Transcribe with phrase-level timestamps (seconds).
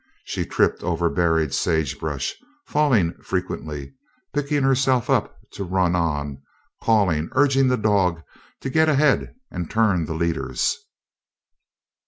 [0.23, 2.33] She tripped over buried sagebrush,
[2.65, 3.93] falling frequently,
[4.33, 6.41] picking herself up to run on,
[6.81, 8.23] calling, urging the dog
[8.61, 10.75] to get ahead and turn the leaders.